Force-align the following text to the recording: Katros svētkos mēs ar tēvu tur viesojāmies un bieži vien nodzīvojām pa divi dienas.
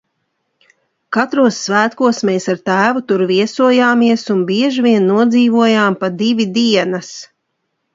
Katros 1.17 1.59
svētkos 1.65 2.23
mēs 2.31 2.49
ar 2.55 2.63
tēvu 2.71 3.05
tur 3.13 3.25
viesojāmies 3.35 4.27
un 4.39 4.43
bieži 4.51 4.89
vien 4.91 5.09
nodzīvojām 5.15 6.05
pa 6.05 6.15
divi 6.25 6.53
dienas. 6.61 7.19